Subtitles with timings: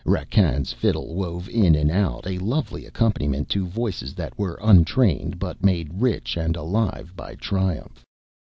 [0.03, 5.63] Rakkan's fiddle wove in and out, a lovely accompaniment to voices that were untrained but
[5.63, 8.03] made rich and alive by triumph.